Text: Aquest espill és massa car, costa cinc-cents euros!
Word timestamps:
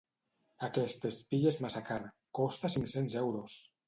Aquest 0.67 1.03
espill 1.09 1.45
és 1.51 1.59
massa 1.65 1.81
car, 1.89 1.97
costa 2.39 2.73
cinc-cents 2.77 3.19
euros! 3.23 3.59